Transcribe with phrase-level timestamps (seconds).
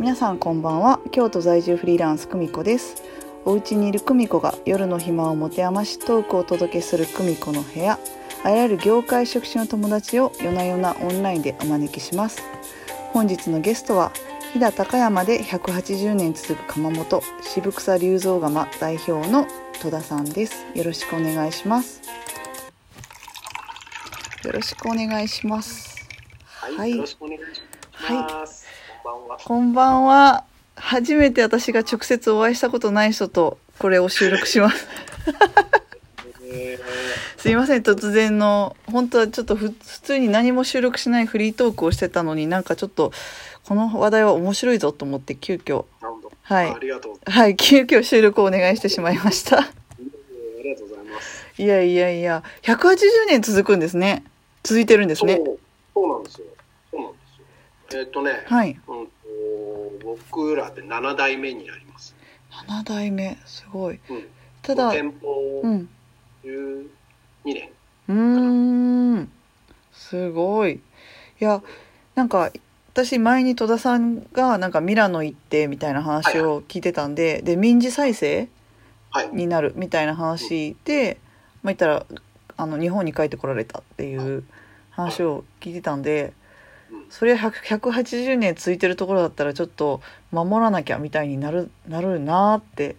[0.00, 0.98] 皆さんこんばんは。
[1.10, 3.02] 京都在住フリーランス久美子です。
[3.44, 7.98] お家にいる久美子が夜の暇を持て余しトークをお届けする久美子の部屋。
[8.42, 12.42] あらゆる業界職種の友達を夜な夜なオンラインでお招きします。
[13.12, 14.10] 本日のゲストは
[14.54, 19.46] 飛騨高山で180年続く窯元渋草龍造窯代表の
[19.82, 20.64] 戸田さんです。
[20.74, 22.00] よろしくお願いします。
[24.44, 26.08] よろしくお願いします。
[26.46, 26.90] はい、はい。
[26.92, 27.60] よろしくお願いし
[28.08, 28.64] ます。
[28.64, 28.69] は。
[29.44, 30.44] こんばんは
[30.76, 34.86] 初めて私が直接お会いしたことない人とこれを収録します
[36.52, 36.78] え
[37.38, 43.12] すいません突然の本当はちょっとふ普通に何も収録しないフリートークをしてたのになんかちょっと
[43.64, 45.86] この話題は面白いぞと思って急遽。
[46.42, 46.74] はい。
[47.24, 49.70] はい急遽収録をお願いしてしまいましたあ
[50.62, 51.46] りがとうございます。
[51.56, 52.96] いやいやいや180
[53.28, 54.24] 年続くんですね
[54.62, 55.58] 続いてるんですねそう、
[55.94, 56.46] そうなんですよ。
[56.90, 57.18] そうなんで
[57.88, 58.00] すよ。
[58.00, 59.19] えっ、とね、はいうんと
[60.02, 62.14] 僕らで7代目になります。
[62.68, 64.26] 7代目すごいうん。
[64.62, 65.88] ただ店舗うん
[66.44, 66.86] 12
[67.44, 67.68] 年。
[68.08, 69.32] うーん
[69.92, 70.80] すごいい
[71.44, 71.62] や
[72.14, 72.50] なんか
[72.92, 78.48] 私前に戸田さんがなんかミラノ行ってみたいな話を聞いてたんで、で民事再生
[79.10, 79.30] はい。
[79.32, 81.18] になるみたいな話で、
[81.62, 82.06] まあ、言ったら
[82.56, 84.44] あの日本に帰ってこられたっていう
[84.90, 86.39] 話を聞いてたんでうん
[87.10, 92.96] それは100 180年続いてるところだったらちょっと守らなきゃみたいになるなるなーって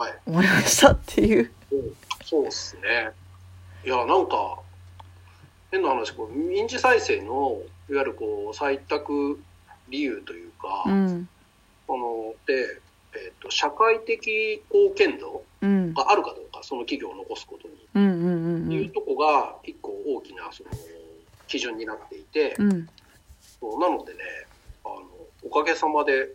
[0.00, 0.18] はい。
[0.26, 1.50] 思いましたっていう。
[1.72, 3.10] うんそうっすね。
[3.84, 4.60] いや、なんか、
[5.72, 9.40] 変な話、こう民事再生の、いわゆるこう、採択
[9.88, 11.28] 理由というか、うん
[11.88, 12.80] こので、
[13.16, 20.70] えー、と社会的貢献度うんがあるかどうかその企業を残すことに、うんうんうんいうとこが一個大きなその
[21.48, 22.88] 基準になっていて、うん
[23.60, 24.18] そうなのでね
[24.84, 25.02] あの
[25.44, 26.28] おかげさまで、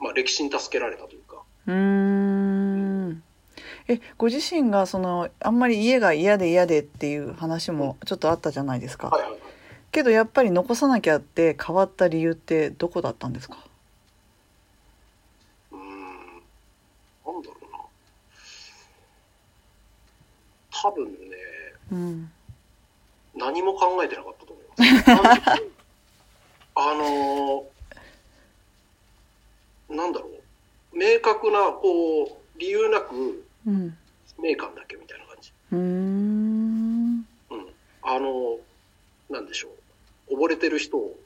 [0.00, 1.42] まあ、歴史に助けられたというか。
[1.66, 3.22] うーん。
[3.88, 9.40] えご自身がそのあんまり家が嫌で嫌でっていう話もちょっとあったじゃないですか、はいはいはい。
[9.90, 13.58] けどやっぱり残さなきゃって変わった理由ってどこだったんですか？
[15.72, 15.82] うーん。
[15.82, 17.78] なんだろうな。
[20.70, 21.10] 多分ね
[21.92, 22.30] うん。
[23.36, 25.62] 何も考えてなかったと思います。
[26.82, 30.28] あのーなんだろ
[30.94, 33.96] う、明確な、こう、理由なく、うん
[34.42, 35.52] 名感だけみたいな感じ。
[35.72, 37.66] うーんうん。
[38.02, 38.58] あのー
[39.30, 39.68] なんでしょ
[40.30, 41.18] う、溺れてる人を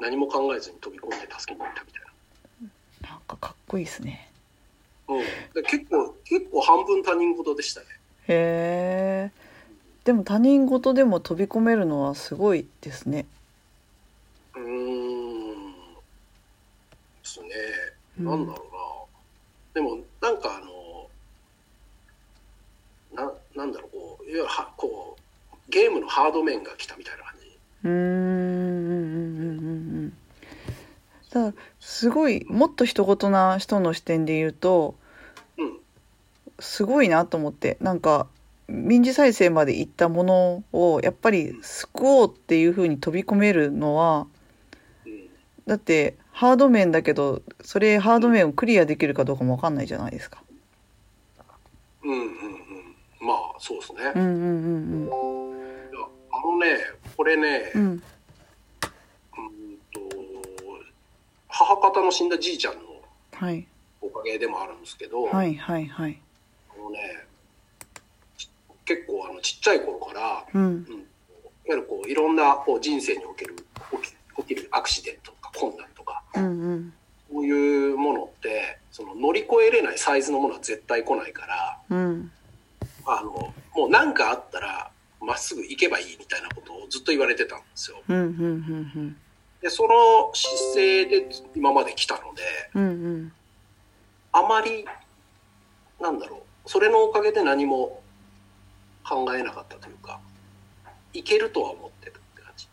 [0.00, 2.02] 何も考えずに飛び込んで助けに行ったみたい
[3.10, 4.28] なんかかっこいいですね
[5.08, 5.14] な。
[5.14, 5.22] うん。
[5.54, 7.86] で結構、結構半分他人事でしたね。
[8.28, 9.38] へえ
[10.04, 13.24] でも他人事でも飛び込めるのはすごいですね
[14.54, 15.74] うーん。
[17.28, 17.48] ですね。
[18.20, 18.64] うんなんだろ
[19.74, 19.88] うな。
[19.88, 20.60] でも、なんかあ
[23.20, 25.16] の、な、なんだろう、こう、いわゆるは、こ
[25.52, 27.58] う、ゲームのハード面が来たみたいな感じ。
[27.84, 30.12] うーんうんうんうんうんうん
[31.30, 34.94] だすごいもっと人事な人の視点で言うと
[35.58, 35.78] うん。
[36.58, 38.26] すごいなと思ってなんか
[38.66, 44.26] 民事再生まで行ったものをやっぱり救おうっていうふうに飛び込めるのは
[45.06, 45.28] うん。
[45.66, 50.40] だってハード面だけどそれハード面をクリアできるかどうかも分かんないじゃないですか。
[52.04, 52.28] うんうんうん。
[53.20, 54.12] まあ、そうですね。
[54.14, 54.34] うんうんう
[54.98, 55.08] んい
[55.98, 56.76] やあのね、
[57.16, 58.04] これね、ううんん、と、
[61.48, 62.82] 母方の死んだじいちゃんの
[63.32, 63.66] はい
[64.00, 66.20] おかげでもあるんですけど、はいはいはい。
[66.72, 67.00] あのね、
[68.36, 68.48] ち
[68.84, 70.98] 結構あのちっちゃい頃から、うんうん、いわ
[71.70, 73.64] ゆるこういろんなこう人生における起
[74.12, 75.87] き起きるアクシデントとか困難
[76.40, 76.92] うんうん
[77.30, 82.32] そういうものってその乗り越えれないサイズのものは絶対来ないからうん
[83.06, 84.90] あのもう何かあったら
[85.20, 88.02] まっすぐ行けばいいみたいなことをずっと言われてたんですよ。
[88.08, 88.24] うんうんう
[89.00, 89.16] ん
[89.60, 92.42] でその姿勢で今まで来たので
[92.74, 92.86] うんう
[93.16, 93.32] ん
[94.32, 94.84] あまり
[96.00, 98.00] なんだろうそれのおかげで何も
[99.06, 100.20] 考えなかったというか
[101.12, 102.68] いけるとは思ってるって感じ。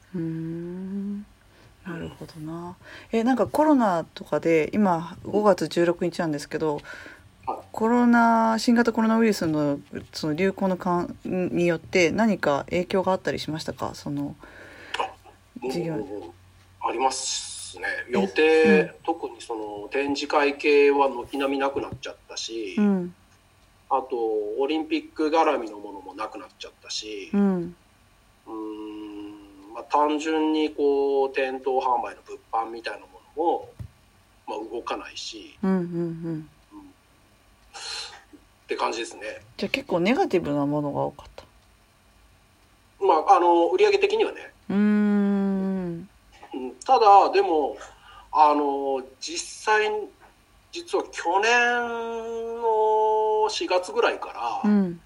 [1.86, 2.76] なるほどな。
[3.12, 6.82] えなんかコロナとかで今5月16日なんですけど
[7.46, 9.80] はいコロナ新型コロナウイルスの
[10.14, 13.94] その流行の間によって何か影響があったりしましたか？
[13.94, 14.36] その
[15.62, 16.36] 授業うん
[16.88, 17.84] ありますね。
[18.10, 23.16] 予定、特にその展示会系は軒並みなくなっちゃったし、うん。
[23.90, 24.18] あと
[24.60, 27.38] オリンピック絡みのものもなくなっちゃったしう、
[29.76, 33.70] まあ、単純にこう店頭販売の物販みたいなものも、
[34.48, 35.84] まあ、動かないし、うんうんうん。
[35.84, 35.88] う
[36.38, 36.40] ん。
[36.40, 36.44] っ
[38.70, 39.42] て感じですね。
[39.58, 41.44] じゃあ結構ネガティブなものが多かった。
[43.06, 46.08] まあ、あの売上的にはね、うーん。
[46.54, 46.72] うん。
[46.86, 47.76] ただでも
[48.32, 49.92] あの実際
[50.72, 51.52] 実は去年
[52.62, 52.70] の
[53.50, 55.02] 4月ぐらいから、うん。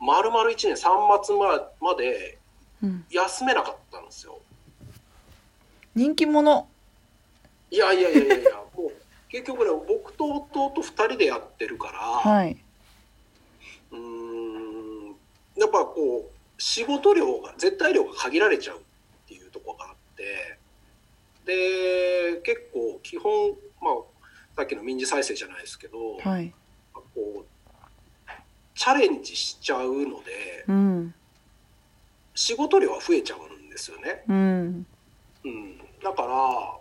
[0.00, 2.37] 丸々1年3月ままでうん
[3.10, 4.38] 休めなかったんですよ。
[5.94, 6.68] 人気者
[7.70, 8.92] いやいやいやいやいやもう
[9.28, 12.56] 結局ね僕と弟2人でやってるから、はい。
[13.90, 15.16] うーん
[15.56, 18.80] やっぱこう仕事量が絶対量が限られちゃうっ
[19.26, 20.58] ていうところがあって
[21.44, 23.94] で結構基本まあ
[24.56, 26.54] さっきの民事再生じゃないですけど、はい。
[26.92, 27.46] こう
[28.74, 31.14] チャレンジしちゃうのでうん。
[32.38, 34.22] 仕事量は増えちゃうんですよね。
[34.28, 34.86] うん。
[35.44, 36.78] うん、だから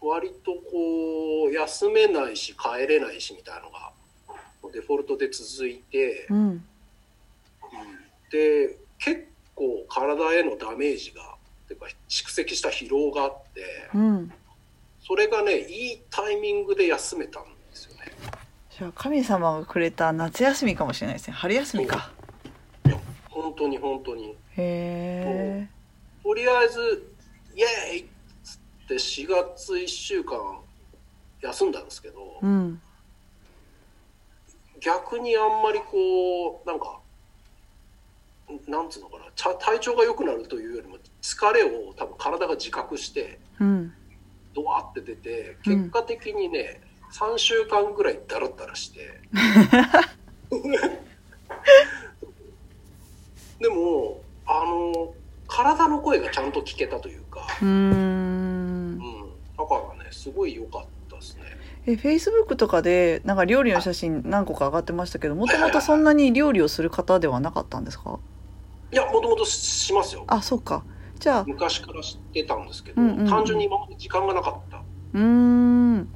[0.00, 3.92] 割とこう休めないし帰れないしみたいなのが
[4.72, 6.64] デフォルトで続いて、うん。
[8.30, 14.32] で結構体へのダメージがっていうか蓄積した疲労があってうん。
[15.06, 18.12] それがねいいタイミングで休めたんですよね。
[18.70, 21.34] じゃあ神様がくれた夏休みかもしれないですね。
[21.34, 22.12] 春休みか。
[23.58, 25.68] 本当に本当にへえ。
[26.22, 27.12] とりあえず
[27.56, 28.06] イエーイっ
[28.44, 30.60] つって4月1週間
[31.42, 32.80] 休んだんですけど、うん。
[34.80, 37.00] 逆にあんまりこうなんか
[38.68, 39.24] なんつうのかな
[39.56, 43.92] 体調が良くなるというよりも疲れを多分体が自覚してうん。
[44.54, 46.80] ドワって出てうん結果的にね、
[47.12, 49.20] 3週間ぐらいダラダラして
[53.60, 55.14] でもあの
[55.46, 58.94] 体の声がちゃんと聞けたというか、うん。
[58.96, 58.98] ん、
[59.56, 61.44] だからねすごい良かったですね。
[61.86, 68.18] え、フェイスブックとかで、なんか料理の写真何個か上がってましたけど、もともとそんなに料理をする方ではなかったんですか？
[68.90, 70.24] いやもともとしますよ。
[70.28, 70.84] あ、そうか。
[71.20, 73.26] じゃあ、昔から知ってたんですけど、うんうんうん。
[73.26, 75.96] 単純に今まで時間がなかった、うーん。
[75.96, 76.08] うん。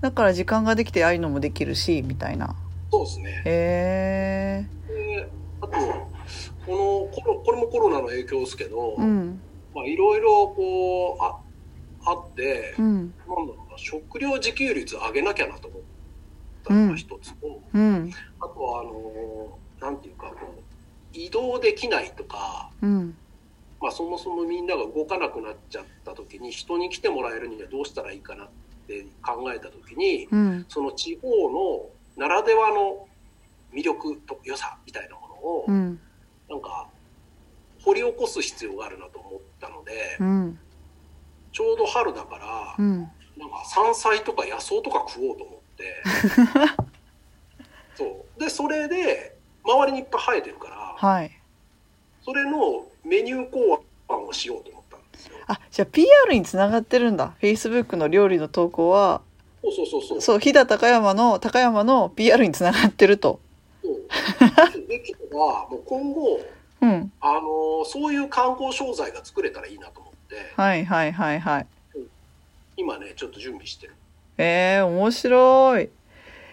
[0.00, 2.54] だから時間ができてああいうのもできるし、みたいな。
[2.92, 3.42] そうですね。
[3.46, 4.68] へえ。
[4.86, 6.13] であと
[6.66, 6.76] この
[7.10, 9.42] コロこれもコロナの影響ですけど、うん。
[9.74, 11.36] まあいろいろこうあ
[12.06, 12.94] あって、うん。
[12.94, 15.82] なんだろうな食料自給率上げなきゃなと思っ
[16.64, 17.36] たのが一つと、
[17.72, 18.10] うん。
[18.40, 20.62] あとはあのなんていうかこう
[21.12, 23.18] 移動できないとか、うん。
[23.80, 28.48] まあ、そもそもみんなが動かなくなっちゃった時に人に来てもらえるにはどうしたらいいかなっ
[28.86, 30.66] て考えた時にうん。
[30.68, 33.06] その地方のならではの
[33.74, 36.00] 魅力と良さみたいなものをうん。
[37.84, 40.58] 掘り起こす必要があるなと思ったのでうん。
[41.52, 42.98] ちょうど春だからうん。
[43.36, 46.02] なんか山菜とか野草とか食おうと思って
[47.96, 51.30] そうでそれで周りにいっぱい生えてるからはい。
[52.24, 55.36] それのメニュー考案をしようと思ったんですよ。
[55.46, 57.34] あ、じゃあ PR につながってるんだ。
[57.42, 59.20] Facebook の料理の投稿は、
[59.62, 60.20] そうそうそうそう。
[60.22, 63.40] そう、飛騨高山の、高山の PR につながってると。
[63.82, 66.40] そうできればもう今後
[66.84, 67.12] うん。
[67.20, 71.66] あのーそういう観光商材が作れたらいいなと思ってはいはいはいはい。
[72.78, 73.94] 今ねちょっと準備してる。
[74.38, 75.90] えー、面白い。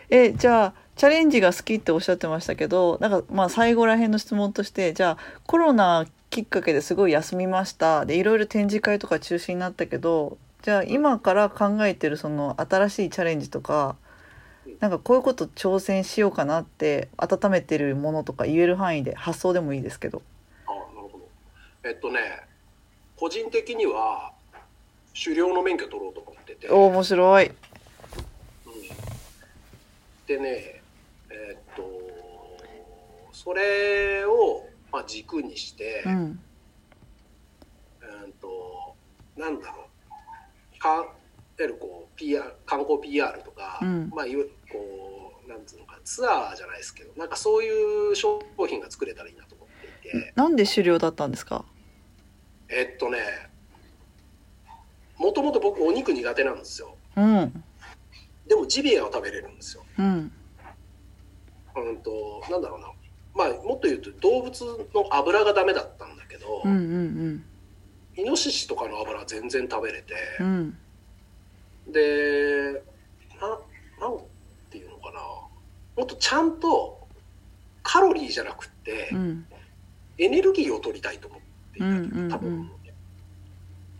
[0.10, 5.18] え、じゃあ、チャレンジが好きっておっしゃってましたけど、なんかまあ最後ら辺の質問として、じゃあ
[5.48, 8.06] コロナきっかけですごい休みました。
[8.06, 13.96] で、いろいろ展示会とか中止になったけど、じゃあ今から考えてるその新しいチャレンジとか、
[14.80, 20.22] なんかこういうこと挑戦しようかなって温めてるものとか言える範囲で発想でもいいですけど。
[21.84, 22.20] えっとね
[23.16, 24.32] 個人的には
[25.22, 26.70] 狩猟の免許取ろうと思ってて。
[26.70, 27.46] お面白い。
[27.48, 27.56] うん
[30.28, 30.82] でね
[31.30, 31.84] えっと
[33.34, 36.14] それを、まあ、軸にして、うん。
[36.14, 36.18] う
[38.28, 38.96] んと
[39.36, 39.88] なんだろ
[40.76, 41.06] うかいわ
[41.60, 49.68] ゆるこう PR 観光 PR とか、うんまあいわゆるこうなんつうのかツアーじゃないですけどなんかそういう商品が作れたらいいなと思っ
[50.02, 51.66] ていてなんで狩猟だったんですか？
[52.72, 53.20] えっとね
[55.18, 57.64] もともと僕お肉苦手なんですようん。
[58.48, 60.32] でもジビエは食べれるんですようん。
[61.76, 62.88] うんとなんだろうな
[63.34, 67.46] まあもっと言うと動物の油がダメだったんだけど、うんうん
[68.18, 70.78] イノシシとかの油は全然食べれて、うん。
[71.88, 71.94] うん。
[71.94, 72.84] で
[73.40, 73.48] な
[74.06, 74.20] なん
[74.70, 75.20] ていうのかな
[75.96, 77.08] もっとちゃんと
[77.84, 79.46] カロリーじゃなくって、うん。
[80.18, 81.41] エネルギーを取りたいと思っ
[81.72, 82.30] ていたうんうんうん。
[82.30, 82.72] 多分、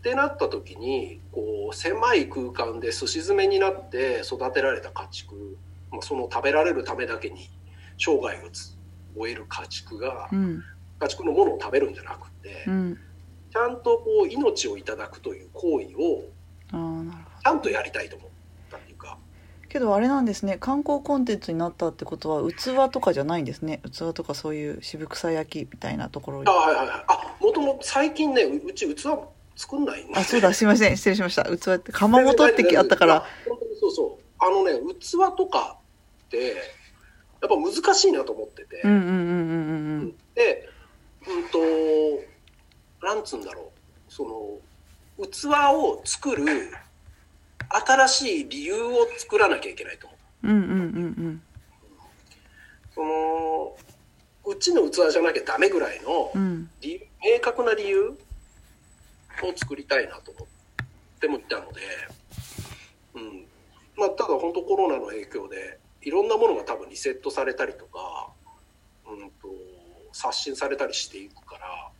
[0.02, 5.56] てなった時にこう狭い空間ですし詰めになって育てられた家畜、
[5.90, 7.50] まあ、その食べられるためだけに
[7.98, 8.76] 生涯をつ
[9.16, 10.62] 終える家畜がうん。
[10.98, 12.98] 家畜のものを食べるんじゃなくて、うん。
[13.52, 16.22] ちゃんとこう命をいただくという行為を
[17.42, 18.28] ちゃんとやりたいと思う。
[18.28, 18.31] か
[19.72, 20.58] けどあれなんですね。
[20.60, 23.80] 観光コンテンツになったってことは器とかじゃないんですね。
[23.90, 27.04] 器とかそういう渋草焼きみたいなところあはいはいはい。
[27.08, 29.02] あもともと最近ねううち器
[29.56, 30.96] 作んないんであそうだすいません。
[30.96, 31.44] 失礼しました。
[31.44, 33.20] 器って窯元ってあったから。
[33.48, 35.78] 本当にそうそうあのね器とか
[36.26, 36.54] ってやっ
[37.48, 40.68] ぱ難しいなと思ってて、うんうんうんうんうんで
[41.26, 41.48] うん
[43.00, 44.58] となんつうんだろうその
[45.30, 46.44] 器を作る
[47.76, 50.48] 新しい理由を作らなきゃいけないと思う。
[50.48, 50.78] うんうんうんう
[51.28, 51.42] ん。
[52.94, 53.76] その
[54.44, 56.68] うちの器じゃなきゃダメぐらいのうん。
[57.24, 58.16] 明確な理由を
[59.54, 61.80] 作りたいなと思ってもいたので、
[63.14, 63.46] うん。
[63.96, 68.28] まあ、ただ本当コロナの影響でいろんなものが多分リセットされたりとか、
[69.06, 69.48] うん、と
[70.12, 71.91] 刷新されたりしていくから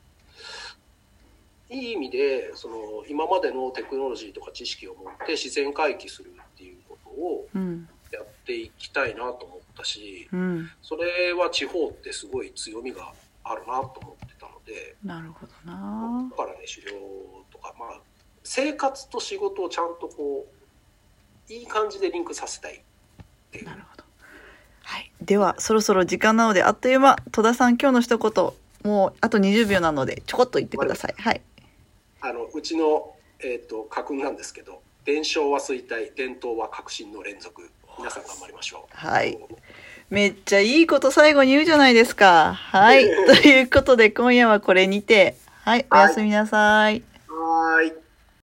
[1.73, 2.77] いい意味でその
[3.09, 13.13] 今までのテクノロジーとか知識を持って自然回帰するっていうことをうんやっていきたいなと思ったしうんそれは地方ってすごい強みが
[13.45, 14.97] あるなと思ってたので。
[15.05, 16.29] なるほどな。
[16.31, 16.93] だからね狩猟
[17.51, 18.01] とかまあ
[18.45, 20.47] 生活と仕事をちゃんとこ
[21.49, 22.81] ういい感じでリンクさせたいっ
[23.51, 23.65] ていう。
[23.65, 24.05] なるほど。
[24.85, 25.11] はい。
[25.23, 27.17] ではそろそろ時間なのであっという間。
[27.33, 28.53] 戸田さん今日の一言。
[28.85, 31.15] もうあと20秒なのでちょこっと言ってください。
[31.17, 31.41] はい
[32.23, 37.69] あのうちの、えー、と家訓なんですけど伝承は衰退伝統は革新の連続。
[37.99, 38.97] 皆さん頑張りましょう。
[38.97, 39.37] はい。
[40.09, 42.55] めっちゃいいこと最後に言うじゃないですか。
[42.55, 43.05] はい。
[43.27, 45.37] ということで今夜はこれにて。
[45.65, 45.87] はい。
[45.91, 47.03] おやすみなさい。
[47.29, 48.02] はーい